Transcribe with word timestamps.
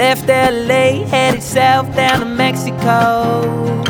left 0.00 0.26
LA, 0.28 1.04
headed 1.04 1.42
south 1.42 1.94
down 1.94 2.20
to 2.20 2.24
Mexico. 2.24 3.82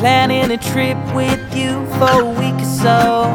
Planning 0.00 0.50
a 0.50 0.56
trip 0.56 0.98
with 1.14 1.42
you 1.54 1.86
for 1.98 2.22
a 2.22 2.30
week 2.40 2.58
or 2.60 2.72
so. 2.82 3.30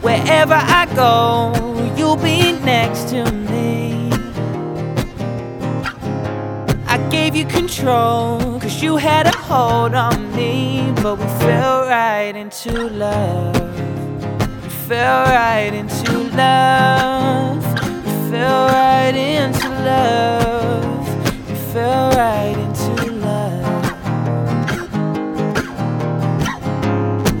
Wherever 0.00 0.54
I 0.54 0.86
go, 0.94 1.16
you'll 1.96 2.22
be 2.30 2.52
next 2.64 3.08
to 3.08 3.24
me. 3.50 4.12
I 6.86 6.98
gave 7.10 7.34
you 7.34 7.46
control, 7.46 8.60
cause 8.60 8.80
you 8.80 8.96
had 8.96 9.26
a 9.26 9.36
hold 9.36 9.94
on 9.94 10.36
me. 10.36 10.92
But 11.02 11.16
we 11.18 11.26
fell 11.42 11.80
right 11.88 12.36
into 12.36 12.90
love. 12.90 13.56
We 14.62 14.68
fell 14.86 15.24
right 15.24 15.74
into 15.74 16.23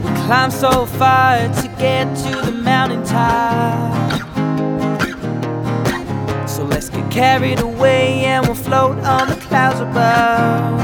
We 0.04 0.10
climbed 0.26 0.52
so 0.52 0.86
far 0.86 1.38
to 1.48 1.68
get 1.78 2.14
to 2.16 2.42
the 2.46 2.52
mountaintop. 2.52 3.94
So 6.48 6.64
let's 6.64 6.88
get 6.88 7.10
carried 7.10 7.60
away 7.60 8.24
and 8.24 8.46
we'll 8.46 8.54
float 8.54 8.98
on 8.98 9.28
the 9.28 9.36
clouds 9.36 9.80
above. 9.80 10.80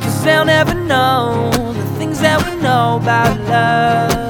Cause 0.00 0.24
they'll 0.24 0.44
never 0.44 0.74
know 0.74 1.50
the 1.74 1.86
things 1.98 2.20
that 2.20 2.38
we 2.44 2.60
know 2.62 2.98
about 3.02 3.38
love. 3.48 4.27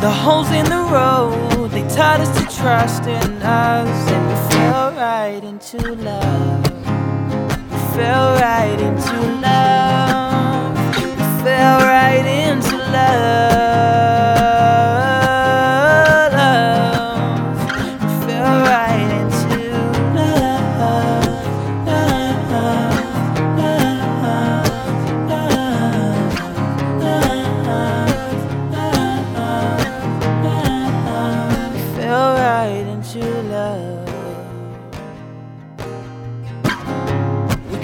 The 0.00 0.08
holes 0.08 0.50
in 0.50 0.64
the 0.64 0.82
road, 0.90 1.72
they 1.72 1.82
taught 1.94 2.20
us 2.20 2.30
to 2.38 2.56
trust 2.56 3.02
in 3.02 3.42
us. 3.42 4.10
And 4.10 4.28
we 4.28 4.54
fell 4.54 4.92
right 4.92 5.44
into 5.44 5.94
love. 5.94 6.64
We 7.70 7.78
fell 7.94 8.34
right 8.36 8.80
into 8.80 9.20
love. 9.42 9.89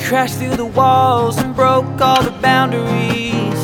Crashed 0.07 0.39
through 0.39 0.55
the 0.55 0.65
walls 0.65 1.37
and 1.39 1.53
broke 1.53 2.01
all 2.01 2.23
the 2.23 2.31
boundaries. 2.41 3.61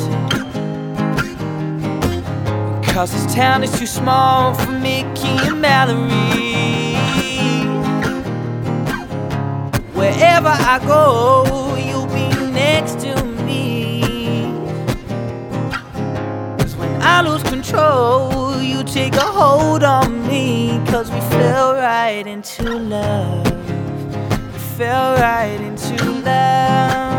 Cause 2.93 3.13
this 3.13 3.33
town 3.33 3.63
is 3.63 3.71
too 3.79 3.87
small 3.87 4.53
for 4.55 4.73
Mickey 4.73 5.39
and 5.47 5.61
Mallory. 5.61 6.97
Wherever 9.95 10.49
I 10.49 10.81
go, 10.85 11.77
you'll 11.77 12.09
be 12.09 12.29
next 12.51 12.99
to 13.03 13.25
me. 13.47 14.03
Cause 16.59 16.75
when 16.75 16.91
I 17.03 17.23
lose 17.23 17.45
control, 17.45 18.61
you 18.61 18.83
take 18.83 19.15
a 19.15 19.21
hold 19.21 19.85
on 19.85 20.27
me. 20.27 20.83
Cause 20.89 21.09
we 21.09 21.21
fell 21.21 21.75
right 21.75 22.27
into 22.27 22.65
love. 22.65 23.62
Fell 24.77 25.17
right 25.17 25.61
into 25.61 26.03
love. 26.25 27.12